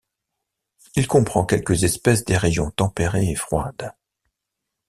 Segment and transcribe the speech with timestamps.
[0.95, 3.93] Il comprend quelques espèces des régions tempérées et froides.